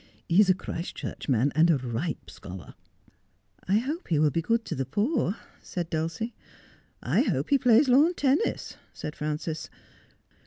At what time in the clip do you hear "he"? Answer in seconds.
0.27-0.39, 4.07-4.17, 7.51-7.59